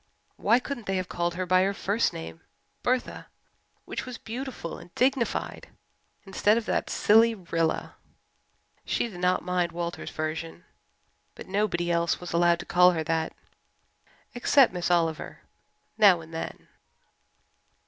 Why 0.35 0.57
couldn't 0.57 0.87
they 0.87 0.95
have 0.97 1.07
called 1.09 1.35
her 1.35 1.45
by 1.45 1.61
her 1.61 1.75
first 1.75 2.11
name, 2.11 2.41
Bertha, 2.81 3.27
which 3.85 4.03
was 4.03 4.17
beautiful 4.17 4.79
and 4.79 4.89
dignified, 4.95 5.69
instead 6.25 6.57
of 6.57 6.65
that 6.65 6.89
silly 6.89 7.35
"Rilla"? 7.35 7.93
She 8.83 9.07
did 9.07 9.19
not 9.19 9.43
mind 9.45 9.71
Walter's 9.71 10.09
version, 10.09 10.65
but 11.35 11.47
nobody 11.47 11.91
else 11.91 12.19
was 12.19 12.33
allowed 12.33 12.57
to 12.61 12.65
call 12.65 12.93
her 12.93 13.03
that, 13.03 13.35
except 14.33 14.73
Miss 14.73 14.89
Oliver 14.89 15.41
now 15.99 16.19
and 16.19 16.33
then. 16.33 16.67